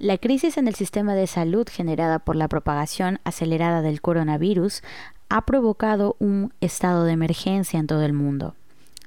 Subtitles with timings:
[0.00, 4.82] La crisis en el sistema de salud generada por la propagación acelerada del coronavirus
[5.28, 8.54] ha provocado un estado de emergencia en todo el mundo,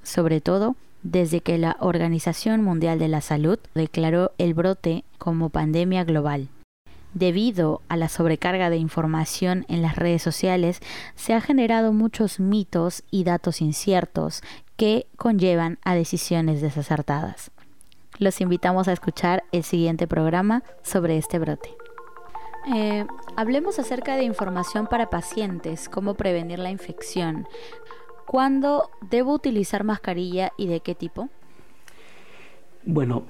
[0.03, 6.03] sobre todo desde que la Organización Mundial de la Salud declaró el brote como pandemia
[6.03, 6.49] global.
[7.13, 10.81] Debido a la sobrecarga de información en las redes sociales,
[11.15, 14.43] se han generado muchos mitos y datos inciertos
[14.75, 17.49] que conllevan a decisiones desacertadas.
[18.19, 21.69] Los invitamos a escuchar el siguiente programa sobre este brote.
[22.73, 27.47] Eh, hablemos acerca de información para pacientes, cómo prevenir la infección.
[28.27, 31.29] ¿Cuándo debo utilizar mascarilla y de qué tipo?
[32.83, 33.23] Bueno,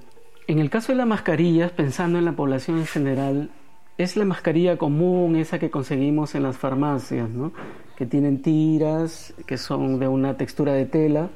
[0.48, 3.50] en el caso de las mascarillas, pensando en la población en general,
[3.98, 7.54] es la mascarilla común, esa que conseguimos en las farmacias, ¿no?
[7.96, 11.30] que tienen tiras, que son de una textura de tela.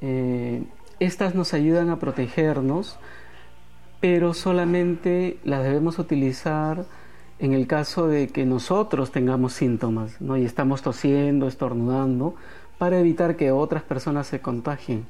[0.00, 0.62] Eh,
[1.00, 2.98] estas nos ayudan a protegernos,
[4.00, 6.84] pero solamente las debemos utilizar
[7.38, 12.34] en el caso de que nosotros tengamos síntomas y estamos tosiendo, estornudando,
[12.78, 15.06] para evitar que otras personas se contagien,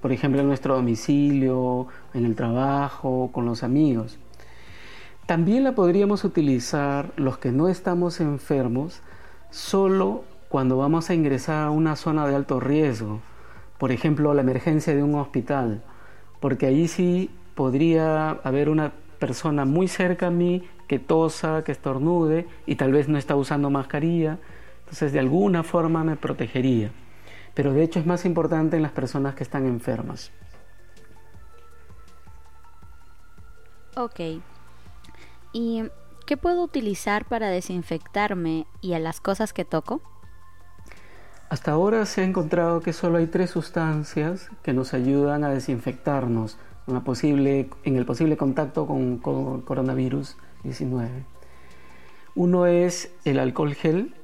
[0.00, 4.18] por ejemplo en nuestro domicilio, en el trabajo, con los amigos.
[5.26, 9.00] También la podríamos utilizar los que no estamos enfermos
[9.50, 13.20] solo cuando vamos a ingresar a una zona de alto riesgo,
[13.82, 15.82] por ejemplo la emergencia de un hospital,
[16.38, 22.46] porque ahí sí podría haber una persona muy cerca a mí que tosa, que estornude
[22.64, 24.38] y tal vez no está usando mascarilla,
[24.82, 26.92] entonces de alguna forma me protegería.
[27.54, 30.30] Pero de hecho es más importante en las personas que están enfermas.
[33.96, 34.20] Ok.
[35.52, 35.82] ¿Y
[36.24, 40.11] qué puedo utilizar para desinfectarme y a las cosas que toco?
[41.52, 46.56] Hasta ahora se ha encontrado que solo hay tres sustancias que nos ayudan a desinfectarnos
[46.86, 46.96] en
[47.96, 51.10] el posible contacto con, coronavirus 19.
[52.36, 54.14] Uno es el alcohol gel,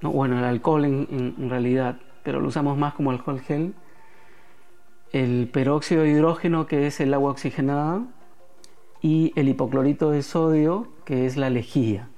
[0.00, 3.74] bueno, el alcohol en, realidad, pero lo usamos más como alcohol gel.
[5.12, 8.02] El peróxido de hidrógeno, que es el agua oxigenada,
[9.02, 12.08] y el hipoclorito de sodio, que es la lejía.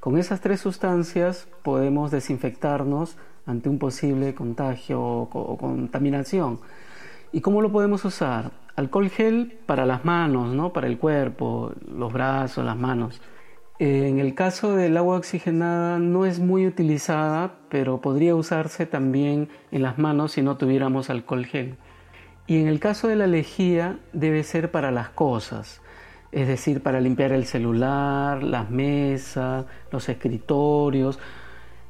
[0.00, 3.18] Con esas tres sustancias podemos desinfectarnos
[3.48, 6.60] ante un posible contagio o contaminación.
[7.32, 8.52] ¿Y cómo lo podemos usar?
[8.76, 10.72] Alcohol gel para las manos, ¿no?
[10.72, 13.20] para el cuerpo, los brazos, las manos.
[13.80, 19.82] En el caso del agua oxigenada no es muy utilizada, pero podría usarse también en
[19.82, 21.76] las manos si no tuviéramos alcohol gel.
[22.46, 25.80] Y en el caso de la lejía debe ser para las cosas,
[26.32, 31.18] es decir, para limpiar el celular, las mesas, los escritorios,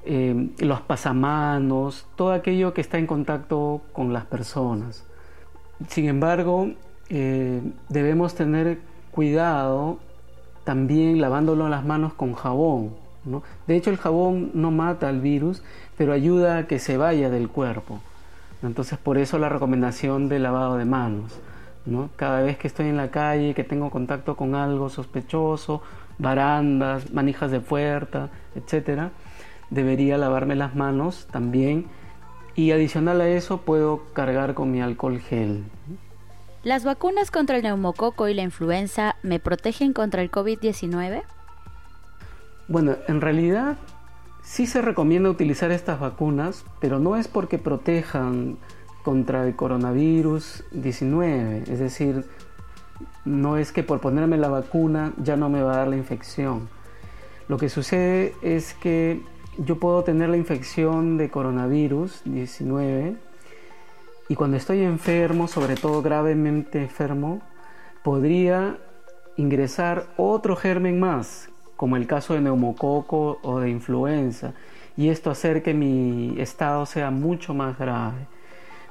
[0.04, 5.04] eh, los pasamanos, todo aquello que está en contacto con las personas.
[5.88, 6.70] Sin embargo,
[7.08, 8.78] eh, debemos tener
[9.10, 9.98] cuidado
[10.64, 12.90] también lavándolo las manos con jabón.
[13.66, 15.62] De hecho, el jabón no mata al virus,
[15.96, 18.00] pero ayuda a que se vaya del cuerpo.
[18.62, 21.38] Entonces, por eso la recomendación del lavado de manos.
[22.16, 25.82] Cada vez que estoy en la calle, que tengo contacto con algo sospechoso,
[26.18, 29.10] barandas, manijas de puerta, etc.,
[29.70, 31.86] debería lavarme las manos también
[32.54, 35.64] y adicional a eso puedo cargar con mi alcohol gel.
[36.64, 41.22] ¿Las vacunas contra el neumococo y la influenza me protegen contra el COVID-19?
[42.66, 43.78] Bueno, en realidad
[44.42, 48.58] sí se recomienda utilizar estas vacunas, pero no es porque protejan
[49.04, 52.26] contra el coronavirus 19, es decir,
[53.24, 56.68] no es que por ponerme la vacuna ya no me va a dar la infección.
[57.46, 59.22] Lo que sucede es que
[59.58, 63.16] yo puedo tener la infección de coronavirus 19
[64.28, 67.40] y cuando estoy enfermo, sobre todo gravemente enfermo,
[68.04, 68.78] podría
[69.36, 74.52] ingresar otro germen más, como el caso de neumococo o de influenza,
[74.96, 78.26] y esto hacer que mi estado sea mucho más grave.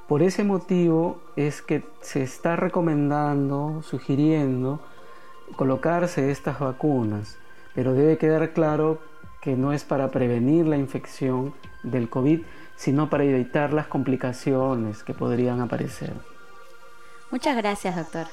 [0.08, 4.82] Por ese motivo es que se está recomendando, sugiriendo,
[5.56, 7.38] colocarse estas vacunas,
[7.76, 9.00] pero debe quedar claro
[9.48, 12.42] que no es para prevenir la infección del COVID,
[12.76, 16.12] sino para evitar las complicaciones que podrían aparecer.
[17.32, 18.28] Muchas gracias, doctor.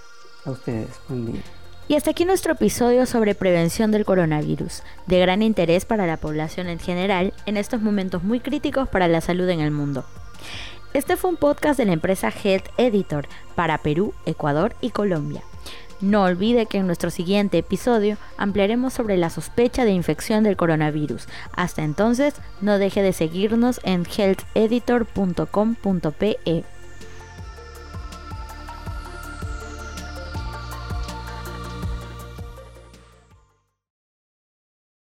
[0.44, 1.40] A ustedes, buen día.
[1.86, 6.66] Y hasta aquí nuestro episodio sobre prevención del coronavirus, de gran interés para la población
[6.66, 10.04] en general en estos momentos muy críticos para la salud en el mundo.
[10.94, 15.44] Este fue un podcast de la empresa Health Editor para Perú, Ecuador y Colombia.
[16.04, 21.26] No olvide que en nuestro siguiente episodio ampliaremos sobre la sospecha de infección del coronavirus.
[21.56, 26.64] Hasta entonces, no deje de seguirnos en healtheditor.com.pe.